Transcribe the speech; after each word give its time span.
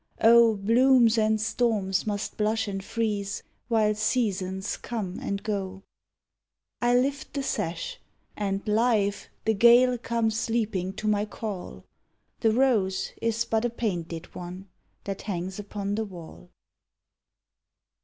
Oh, 0.21 0.55
blooms 0.55 1.15
and 1.19 1.39
storms 1.39 2.07
must 2.07 2.35
blush 2.35 2.67
and 2.67 2.83
freeze, 2.83 3.43
While 3.67 3.93
seasons 3.93 4.75
come 4.75 5.19
and 5.19 5.43
go! 5.43 5.83
I 6.81 6.95
lift 6.97 7.33
the 7.35 7.43
sash 7.43 7.99
and 8.35 8.67
live, 8.67 9.27
the 9.45 9.53
gale 9.53 9.99
Comes 9.99 10.49
leaping 10.49 10.93
to 10.93 11.07
my 11.07 11.25
call. 11.25 11.85
The 12.39 12.49
rose 12.51 13.11
is 13.21 13.45
but 13.45 13.63
a 13.63 13.69
painted 13.69 14.33
one 14.33 14.67
That 15.03 15.21
hangs 15.21 15.59
upon 15.59 15.93
the 15.93 16.05
wall. 16.05 16.49